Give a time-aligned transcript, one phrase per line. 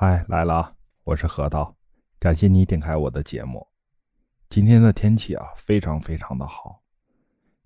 [0.00, 0.76] 嗨，来了啊！
[1.02, 1.74] 我是核桃，
[2.20, 3.66] 感谢你点开我的节目。
[4.48, 6.80] 今天的天气啊，非常非常的好，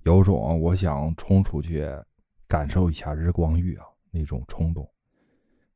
[0.05, 1.87] 有种我想冲出去
[2.49, 4.91] 感受一下日光浴啊那种冲动，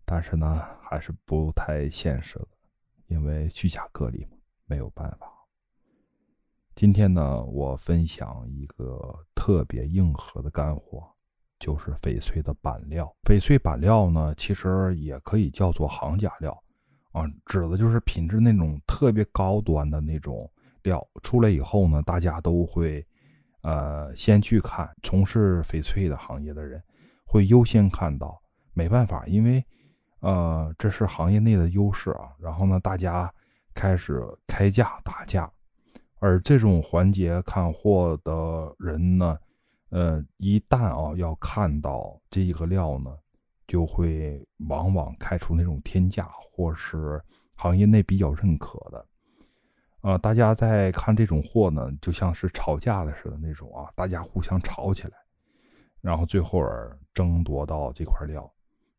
[0.07, 2.49] 但是呢，还是不太现实的，
[3.09, 5.31] 因为居家隔离嘛，没有办法。
[6.75, 11.07] 今天呢，我分享一个特别硬核的干货。
[11.67, 16.56] 就是翡翠的板料，翡翠板料呢，其实也可以叫做行家料，
[17.11, 20.48] 啊，指的就是品质那种特别高端的那种
[20.84, 21.05] 料。
[21.24, 23.05] 出来以后呢，大家都会，
[23.62, 26.80] 呃，先去看从事翡翠的行业的人，
[27.24, 28.41] 会优先看到。
[28.73, 29.65] 没办法，因为，
[30.21, 32.30] 呃，这是行业内的优势啊。
[32.38, 33.29] 然后呢，大家
[33.74, 35.51] 开始开价打价，
[36.21, 39.37] 而这种环节看货的人呢。
[39.91, 43.17] 呃，一旦啊要看到这一个料呢，
[43.69, 47.23] 就会往往开出那种天价，或是
[47.55, 49.07] 行业内比较认可的。
[50.01, 55.13] 啊，大家在看这种货呢，就像是吵架的似的那种啊，大家互相吵起来，
[56.01, 58.53] 然后最后儿争夺到这块料。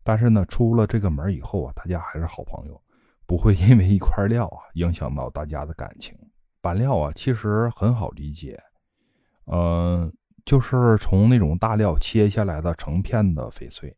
[0.03, 2.81] 但是呢，出了这个门以后啊，大家还是好朋友，
[3.25, 6.17] 不会因为一块料啊影响到大家的感情。
[6.61, 8.57] 板料啊，其实很好理解，
[9.47, 10.09] 嗯。
[10.47, 13.93] 就是从那种大料切下来的成片的翡翠，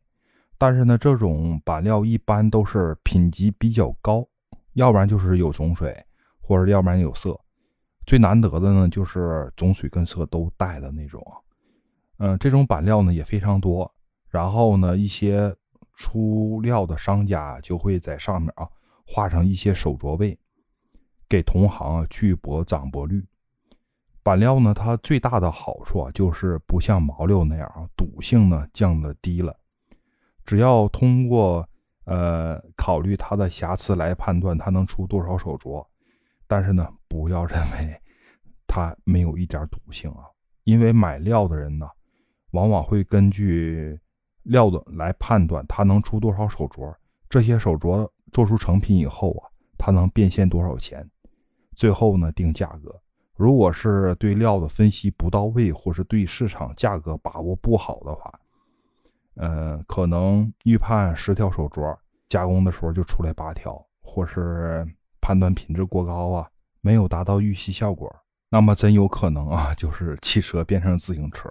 [0.58, 4.26] 但是呢，这种板料一般都是品级比较高，
[4.72, 6.04] 要不然就是有种水，
[6.40, 7.38] 或者要不然有色。
[8.04, 11.24] 最难得的呢，就是种水跟色都带的那种。
[12.18, 13.88] 嗯，这种板料呢也非常多。
[14.28, 15.54] 然后呢，一些
[15.94, 18.68] 出料的商家就会在上面啊
[19.06, 20.36] 画上一些手镯位，
[21.28, 23.24] 给同行去博涨博率。
[24.30, 29.58] 板料呢，它最大的好处啊，就是不像毛料那样啊，赌性呢降的低了。
[30.44, 31.68] 只要通过
[32.04, 35.84] 呃考虑它的瑕疵来判断它能出多少手镯，
[36.46, 38.00] 但是呢，不要认为
[38.68, 40.22] 它没有一点赌性啊，
[40.62, 41.88] 因为买料的人呢，
[42.52, 43.98] 往往会根据
[44.44, 46.94] 料的来判断它能出多少手镯，
[47.28, 51.10] 这些手镯做出成品以后啊，它能变现多少钱，
[51.74, 52.94] 最后呢定价格。
[53.40, 58.38] 如果是对料的分析不到位，或是对市场价格把握不好的话，
[59.36, 61.96] 嗯，可能预判十条手镯，
[62.28, 64.86] 加工的时候就出来八条，或是
[65.22, 66.46] 判断品质过高啊，
[66.82, 68.14] 没有达到预期效果，
[68.50, 71.48] 那么真有可能啊， 就是汽车变成自行车，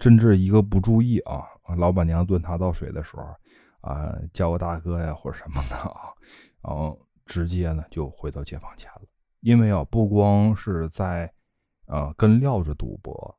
[0.00, 1.42] 甚至一个不注意啊，
[1.78, 3.22] 老板娘端茶倒水的时候
[3.80, 6.12] 啊，叫个大哥呀或者什么的啊，
[6.60, 9.02] 然后直接呢就回到解放前了。
[9.48, 11.32] 因为啊，不光是在，
[11.86, 13.34] 呃，跟料子赌博，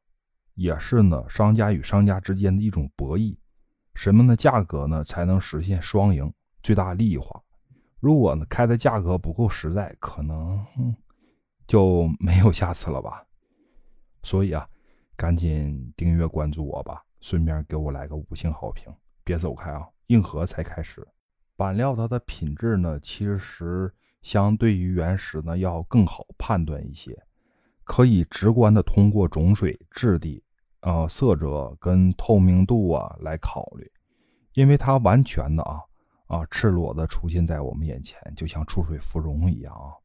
[0.56, 3.38] 也是呢，商家与商家之间的一种博弈。
[3.94, 6.34] 什么的价格呢，才能实现双赢、
[6.64, 7.40] 最大利益化？
[8.00, 10.66] 如果呢，开的价格不够实在，可能
[11.68, 13.24] 就 没有下次了吧。
[14.24, 14.68] 所以啊，
[15.16, 18.92] 赶紧订阅关注我吧，顺便给我来个五星好评。
[19.24, 21.08] 别走开啊，硬核才开始。
[21.56, 23.94] 板料它的品质呢，其实。
[24.22, 27.18] 相对于原石呢，要更好判断一些，
[27.84, 30.44] 可以直观的通过种水、质地、
[30.82, 33.90] 呃色泽跟透明度啊来考虑，
[34.54, 35.80] 因为它完全的啊
[36.28, 39.96] 啊赤裸的出现在我们眼前，就像出水芙蓉一样啊。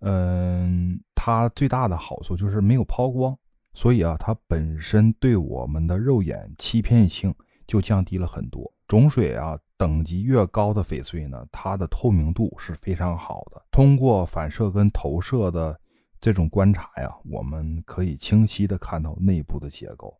[0.00, 3.36] 嗯，它最大的好处就是没有抛光，
[3.74, 7.34] 所以啊，它本身对我们的肉眼欺骗性
[7.66, 8.72] 就降低了很多。
[8.86, 9.58] 种水啊。
[9.78, 13.64] 等级越高的翡翠呢，它的透明度是非常好的。
[13.70, 15.80] 通过反射跟投射的
[16.20, 20.12] 这种观察呀，我们可以清晰的看到内部的结构。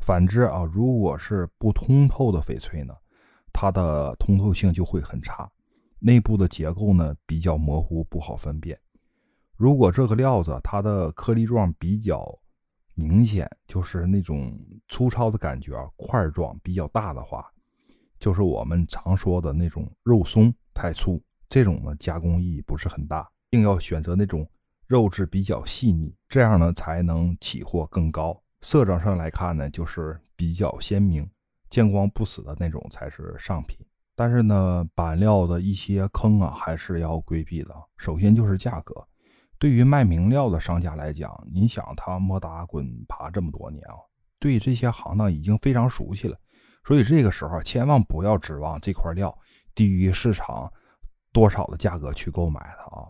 [0.00, 2.94] 反之啊，如果是不通透的翡翠呢，
[3.52, 5.48] 它的通透性就会很差，
[6.00, 8.76] 内部的结构呢比较模糊，不好分辨。
[9.56, 12.36] 如果这个料子它的颗粒状比较
[12.94, 14.52] 明显，就是那种
[14.88, 17.48] 粗糙的感觉啊，块状比较大的话。
[18.26, 24.44] 就是我们常说的那种肉松太粗，这种呢加工意义不是很大，并要选择那种
[24.88, 28.36] 肉质比较细腻，这样呢才能起货更高。
[28.62, 31.24] 色泽上来看呢，就是比较鲜明、
[31.70, 33.78] 见光不死的那种才是上品。
[34.16, 37.72] 但是呢，板料的一些坑啊，还是要规避的。
[37.96, 39.06] 首先就是价格，
[39.56, 43.94] 对于卖明料的商家来讲，你想他摸打滚爬这么多年啊，
[44.40, 46.36] 对这些行当已经非常熟悉了。
[46.86, 49.36] 所以这个时候千万不要指望这块料
[49.74, 50.72] 低于市场
[51.32, 53.08] 多少的价格去购买它啊，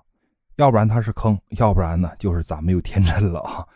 [0.57, 3.67] 要不然它是坑，要不然呢就是咱们又天真了啊。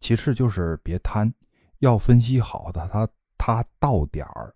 [0.00, 1.32] 其次就是别贪，
[1.78, 3.08] 要分析好的它
[3.38, 4.52] 它到点儿，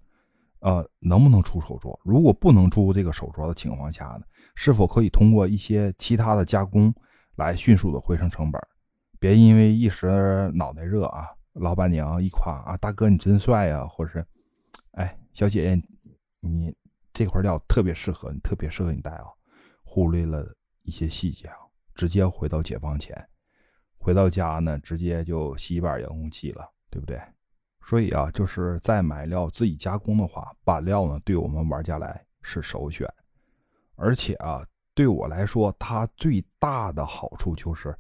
[0.59, 1.99] 呃，能不能出手镯？
[2.03, 4.23] 如果不能出这个手镯的情况下呢，
[4.57, 6.93] 是否可以通过一些其他的加工
[7.37, 8.61] 来迅速的回升成本？
[9.21, 14.27] 别因为一时脑袋热啊，老板娘一夸啊，大哥你真帅呀，或者是，
[15.41, 15.83] 小姐姐
[16.41, 16.77] 你
[17.15, 19.25] 这块料特别适合你，特别适合你戴啊，
[19.83, 21.57] 忽略了一些细节啊，
[21.95, 23.17] 直接回到解放前，
[23.97, 27.19] 回到家呢，直接就洗一把遥控器了，对不对？
[27.87, 33.09] 所以啊，就是在买料自己加工的话，板料呢，对我们玩家来是首选。
[33.95, 37.99] 而且啊，对我来说，它最大的好处就是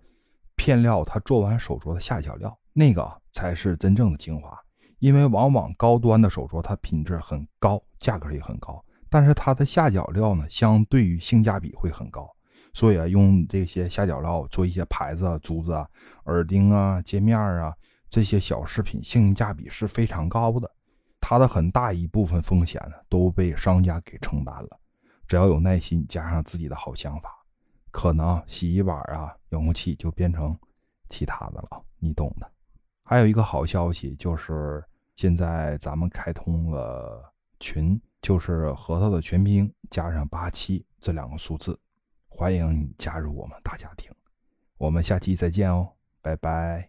[0.56, 4.62] 片料，它做完手镯的下脚料，那个才是真正的精华。
[5.00, 12.30] 因为往往高端的手镯，它品质很高，价格也很高，但是它的下脚料呢，相对于性价比会很高。
[12.72, 15.88] 所以啊，用这些下脚料做一些牌子、珠子啊、
[16.26, 17.74] 耳钉啊、戒面啊。
[18.08, 20.68] 这些小饰品性价比是非常高的，
[21.20, 24.80] 它的很大一部分风险呢都被商家给承担了。
[25.28, 27.30] 只要有耐心，加上自己的好想法，
[27.92, 30.58] 可能洗衣板啊、遥控器就变成
[31.08, 32.50] 其他的了，你懂的。
[33.04, 34.84] 还有一个好消息就是，
[35.20, 41.78] 现在咱们开通了群，就是核桃的全拼加上八七这两个数字，
[42.26, 44.10] 欢迎你加入我们大家庭。
[44.78, 46.88] 我们下期再见哦，拜拜。